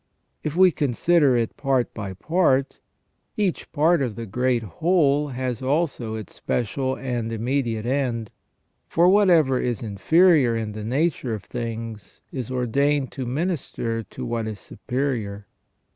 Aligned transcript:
If 0.43 0.55
we 0.55 0.71
consider 0.71 1.35
it 1.35 1.55
part 1.57 1.93
by 1.93 2.15
part, 2.15 2.79
each 3.37 3.71
part 3.71 4.01
of 4.01 4.15
the 4.15 4.25
great 4.25 4.63
whole 4.63 5.27
has 5.27 5.61
also 5.61 6.15
its 6.15 6.33
special 6.33 6.95
and 6.95 7.31
immediate 7.31 7.85
end; 7.85 8.31
for 8.87 9.07
whatever 9.07 9.59
is 9.59 9.83
inferior 9.83 10.55
in 10.55 10.71
the 10.71 10.83
nature 10.83 11.35
of 11.35 11.43
things 11.43 12.19
is 12.31 12.49
ordained 12.49 13.11
to 13.11 13.27
minister 13.27 14.01
to 14.01 14.25
what 14.25 14.47
is 14.47 14.59
superior. 14.59 15.45